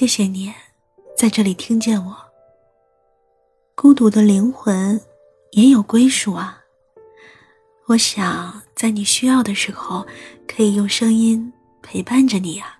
[0.00, 0.50] 谢谢你，
[1.14, 2.16] 在这里听见我。
[3.74, 4.98] 孤独的灵魂
[5.50, 6.58] 也有归属啊。
[7.84, 10.06] 我想在你需要的时候，
[10.48, 11.52] 可以用声音
[11.82, 12.78] 陪伴着你啊。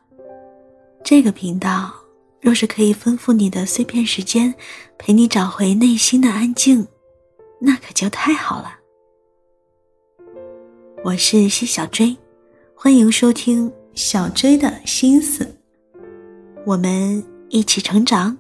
[1.04, 1.93] 这个频道
[2.41, 4.55] 若是可以丰富你的碎片时间，
[4.96, 6.89] 陪你找回内心的安静，
[7.61, 8.79] 那可就太好了。
[11.05, 12.16] 我是西小追，
[12.75, 15.59] 欢迎收听小追的心思，
[16.66, 18.36] 我们一起成长。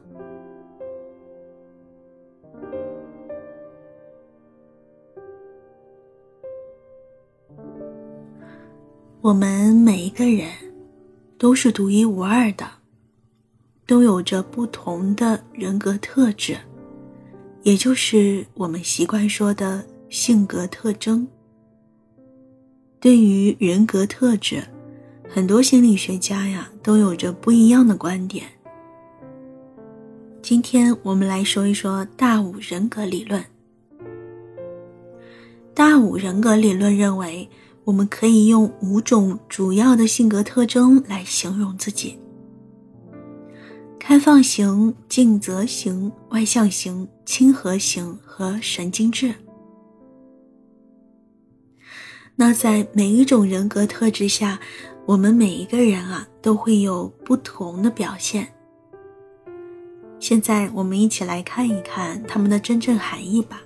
[9.22, 10.48] 我们每一个人
[11.38, 12.66] 都是独一无二的，
[13.86, 16.56] 都有着不同的人格特质，
[17.62, 21.26] 也就是我们习惯说的性格特征。
[23.00, 24.62] 对于人格特质，
[25.32, 28.44] 很多心理学家呀都有着不一样的观点。
[30.42, 33.44] 今天我们来说一说大五人格理论。
[35.72, 37.48] 大五人格理论认为，
[37.84, 42.18] 我们可以用五种主要的性格特征来形容自己：
[44.00, 49.32] 开放型、尽责型、外向型、亲和型和神经质。
[52.40, 54.58] 那在每一种人格特质下，
[55.04, 58.48] 我们每一个人啊都会有不同的表现。
[60.18, 63.60] 现在我们一起来看一看它们的真正含义吧。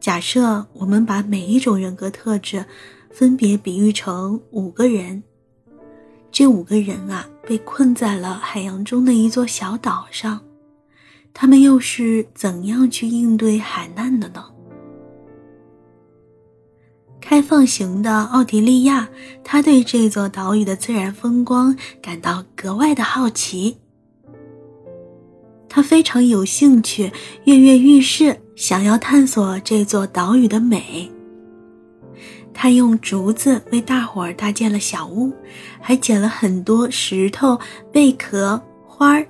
[0.00, 2.62] 假设我们把每一种人格特质
[3.10, 5.22] 分别比喻成五个人，
[6.30, 10.38] 这五个人啊被困在了海洋中的一座小岛上，
[11.32, 14.44] 他们又是怎样去应对海难的呢？
[17.32, 19.08] 开放型的奥地利亚，
[19.42, 23.78] 他对这座岛屿的自然风光感到格外的好奇。
[25.66, 27.10] 他非常有兴趣，
[27.44, 31.10] 跃跃欲试，想要探索这座岛屿的美。
[32.52, 35.32] 他用竹子为大伙儿搭建了小屋，
[35.80, 37.58] 还捡了很多石头、
[37.90, 39.26] 贝壳、花儿。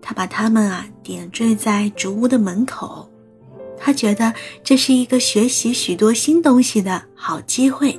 [0.00, 3.10] 他把它们啊点缀在竹屋的门口。
[3.86, 7.96] 他觉得这是一个学习许多新东西的好机会。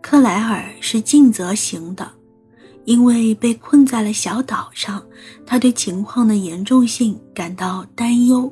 [0.00, 2.10] 克莱尔是尽责型的，
[2.86, 5.04] 因为被困在了小岛上，
[5.44, 8.50] 他对情况的严重性感到担忧。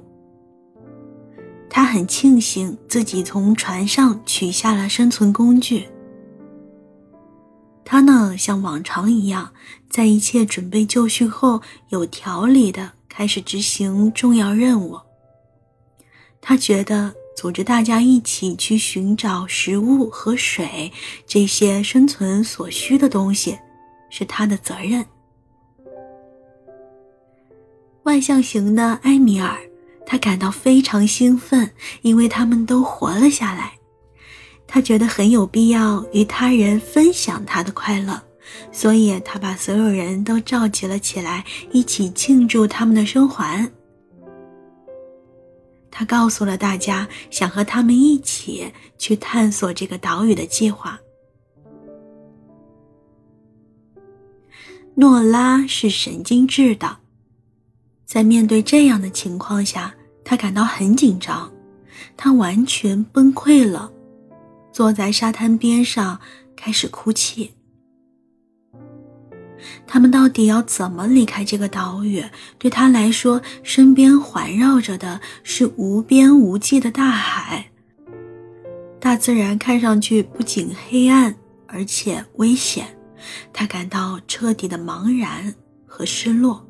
[1.71, 5.89] 他很庆幸自己从船上取下了生存工具。
[7.83, 9.51] 他呢，像往常一样，
[9.89, 14.99] 在一切准备就绪后，有条理的开始执行重要任务。
[16.41, 20.91] 他觉得组织大家一起去寻找食物和水
[21.27, 23.59] 这些生存所需的东西，
[24.11, 25.05] 是他的责任。
[28.05, 29.57] 外向型的埃米尔，
[30.07, 31.71] 他感到非常兴奋，
[32.03, 33.73] 因为他们都活了下来。
[34.67, 38.21] 他觉得很有必要与他人分享他的快乐，
[38.73, 43.71] 所以他把所有人都召集了起来，一起庆祝他们的生还。
[45.91, 50.99] 他告诉了大家想和他们一起去探索这个岛屿的计划。
[54.95, 56.99] 诺拉是神经质的，
[58.05, 61.51] 在面对这样的情况下，他感到很紧张，
[62.17, 63.91] 他完全崩溃了，
[64.73, 66.21] 坐在沙滩边上
[66.55, 67.53] 开始哭泣。
[69.87, 72.25] 他们到底要怎么离开这个岛屿？
[72.59, 77.67] 对他来说，身边环绕着的是无边无际的大海。
[78.99, 81.35] 大自然看上去不仅黑暗，
[81.67, 82.97] 而且危险。
[83.53, 85.55] 他感到彻底的茫然
[85.87, 86.67] 和失落。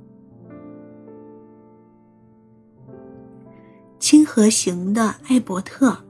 [3.99, 6.05] 亲和型的艾伯特，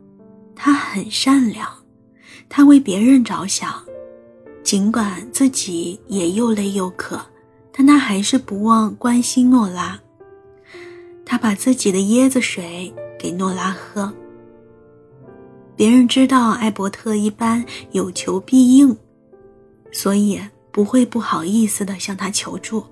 [0.55, 1.69] 他很善良，
[2.49, 3.85] 他为别人着想。
[4.71, 7.21] 尽管自己也又累又渴，
[7.73, 9.99] 但他还是不忘关心诺拉。
[11.27, 14.15] 他把自己的椰子水给诺拉喝。
[15.75, 18.97] 别人知道艾伯特一般有求必应，
[19.91, 20.41] 所以
[20.71, 22.87] 不会不好意思的向他求助。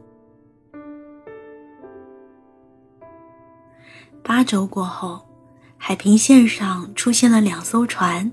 [4.24, 5.24] 八周过后，
[5.76, 8.28] 海平线上出现了两艘船。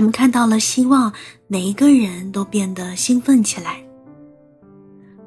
[0.00, 1.12] 他们看到了希望，
[1.46, 3.84] 每一个人都变得兴奋起来。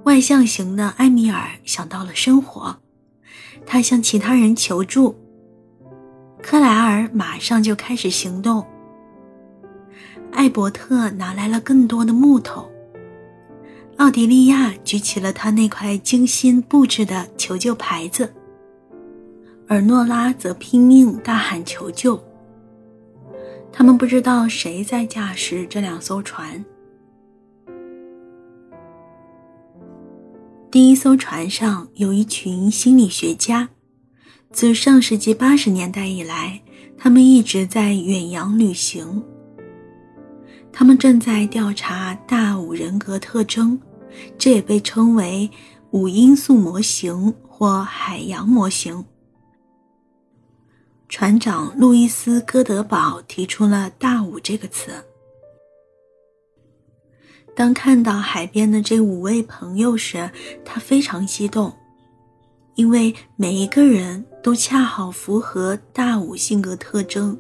[0.05, 2.75] 外向型的埃米尔想到了生活，
[3.67, 5.15] 他向其他人求助。
[6.41, 8.65] 克莱尔马上就开始行动。
[10.31, 12.67] 艾伯特拿来了更多的木头。
[13.97, 18.33] 奥迪利亚举起了他那块精心布置的求救牌子，
[19.67, 22.19] 而诺拉则拼命大喊求救。
[23.75, 26.63] 他们不知道谁在驾驶这两艘船。
[30.69, 33.67] 第一艘船上有一群心理学家，
[34.51, 36.61] 自上世纪八十年代以来，
[36.97, 39.23] 他们一直在远洋旅行。
[40.71, 43.79] 他们正在调查大五人格特征，
[44.37, 45.49] 这也被称为
[45.91, 49.03] 五因素模型或海洋模型。
[51.15, 54.92] 船长路易斯·戈德堡提出了“大五”这个词。
[57.56, 60.31] 当看到海边的这五位朋友时，
[60.65, 61.71] 他非常激动，
[62.74, 67.39] 因为每一个人都恰好符合大五性格特征：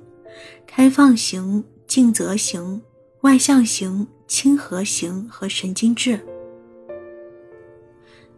[0.67, 2.79] 开放型、尽责型。
[3.21, 6.19] 外向型、亲和型和神经质，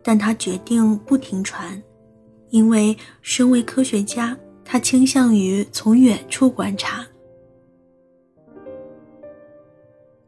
[0.01, 1.83] 但他决定不停船，
[2.51, 7.05] 因为身为科学家，他倾向于从远处观察。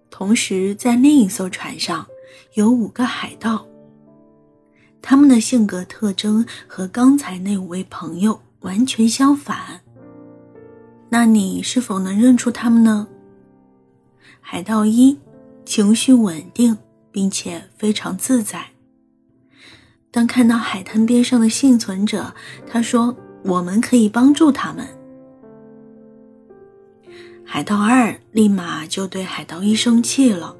[0.09, 2.07] 同时，在另一艘船上
[2.53, 3.67] 有五个海盗，
[5.01, 9.81] 他们的性格特征和刚才那五位朋友完全相反。
[11.09, 13.07] 那你是否能认出他们呢？
[14.41, 15.17] 海盗一
[15.65, 16.77] 情绪稳定，
[17.11, 18.65] 并且非常自在。
[20.09, 22.33] 当看到海滩边上的幸存者，
[22.65, 23.15] 他说
[23.47, 24.85] ：“我们可以帮助他们。”
[27.43, 30.55] 海盗二立马就对海盗一生气了。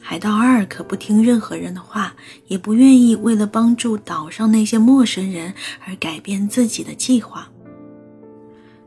[0.00, 2.14] 海盗二可不听任何人的话，
[2.48, 5.54] 也不愿意为了帮助岛上那些陌生人
[5.86, 7.48] 而改变自己的计划。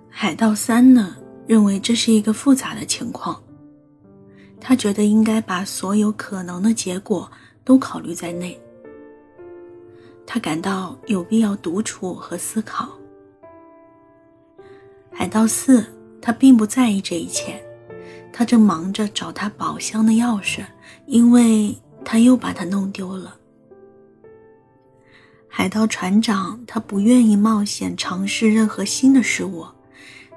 [0.10, 1.16] 海盗三呢，
[1.48, 3.42] 认为这是一个复杂的情况。
[4.60, 7.32] 他觉得应该把所有可能的结果
[7.64, 8.60] 都考虑在内。
[10.26, 12.90] 他感到有必要独处和思考。
[15.20, 15.84] 海盗四，
[16.22, 17.60] 他并不在意这一切，
[18.32, 20.64] 他正忙着找他宝箱的钥匙，
[21.08, 21.76] 因为
[22.06, 23.36] 他又把它弄丢了。
[25.48, 29.66] 海盗船长，他不愿意冒险尝试任何新的事物。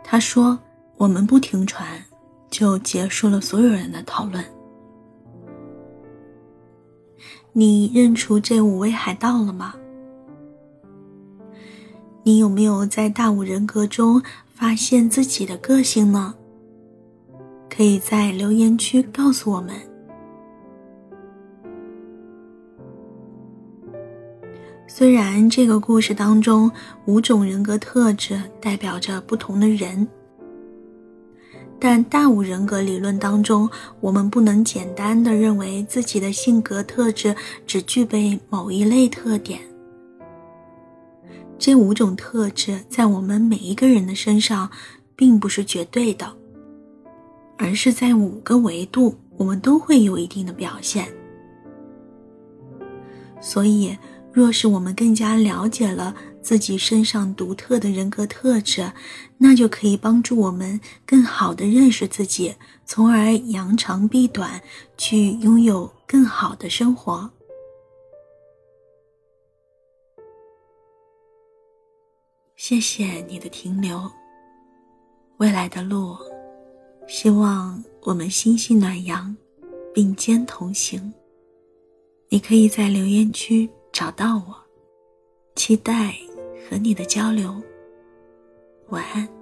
[0.02, 0.58] 他说
[0.96, 1.86] ：“我们不停船。”
[2.48, 4.42] 就结束了所有人的讨论。
[7.52, 9.74] 你认出这五位海盗了吗？
[12.22, 14.20] 你有没有在大五人格中
[14.60, 16.34] 发现自己的个性呢？
[17.70, 19.74] 可以在留言区告诉我们。
[24.86, 26.70] 虽然这个故事当中
[27.06, 30.06] 五种人格特质代表着不同的人。
[31.78, 33.66] 但大五人格理论当中，
[34.02, 37.34] 我们不能简单的认为自己的性格特质
[37.66, 39.58] 只具备某一类特点。
[41.60, 44.70] 这五种特质在我们每一个人的身上，
[45.14, 46.26] 并不是绝对的，
[47.58, 51.06] 而是在五个维度，我们都会有一定的表现。
[53.42, 53.94] 所以，
[54.32, 56.16] 若是我们更加了解了。
[56.42, 58.90] 自己身上独特的人格特质，
[59.36, 62.54] 那就可以帮助我们更好的认识自己，
[62.86, 64.58] 从而扬长避短，
[64.96, 67.30] 去拥有更好的生活。
[72.62, 73.99] 谢谢你的停留，
[75.38, 76.14] 未来的路，
[77.09, 79.35] 希望我们心系暖阳，
[79.95, 81.11] 并肩同行。
[82.29, 84.55] 你可以在留言区找到我，
[85.57, 86.14] 期待。
[86.69, 87.61] 和你的交流，
[88.90, 89.39] 晚安。